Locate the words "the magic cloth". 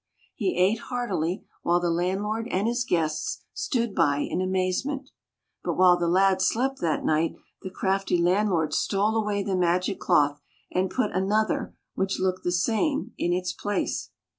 9.43-10.41